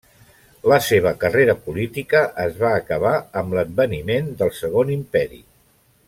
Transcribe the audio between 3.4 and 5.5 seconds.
amb l'adveniment del Segon Imperi.